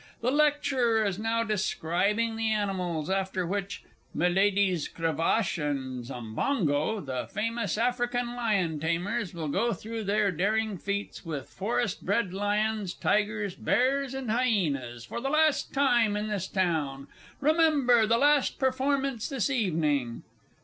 [0.21, 3.83] The Lecturer is now describing the animals, after which
[4.15, 4.31] Mlle.
[4.95, 11.47] Cravache and Zambango, the famous African Lion tamers, will go through their daring feats with
[11.47, 17.05] forest bred lions, tigers, bears, and hyenas, for the last time in this town.
[17.39, 20.23] Remembar the last performance this evening!